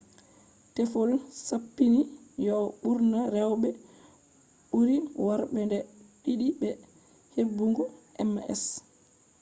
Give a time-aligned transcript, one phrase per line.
[0.75, 1.11] teffol
[1.47, 2.01] sappini
[2.45, 3.69] yo'o ɓurna rewɓe
[4.69, 5.77] ɓuri worɓe nde
[6.23, 6.69] ɗiɗi be
[7.35, 7.83] heɓugo
[8.33, 8.61] ms